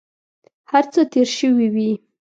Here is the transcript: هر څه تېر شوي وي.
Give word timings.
هر 0.71 0.83
څه 0.93 1.01
تېر 1.11 1.27
شوي 1.39 1.67
وي. 1.75 1.91